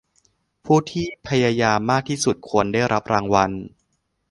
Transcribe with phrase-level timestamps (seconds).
[0.65, 3.51] ผู้ที่พยายามมากที่สุดควรได้รับรางวัล